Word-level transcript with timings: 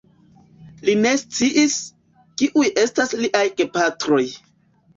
Li 0.87 0.95
ne 1.01 1.11
sciis, 1.23 1.75
kiuj 2.41 2.65
estas 2.87 3.17
liaj 3.23 3.45
gepatroj. 3.63 4.23